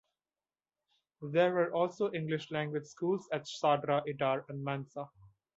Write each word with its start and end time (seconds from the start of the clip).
There 1.21 1.53
were 1.53 1.71
also 1.75 2.11
English 2.11 2.49
language 2.49 2.85
schools 2.87 3.29
at 3.31 3.43
Sadra, 3.45 4.01
Idar 4.07 4.45
and 4.49 4.63
Mansa. 4.63 5.07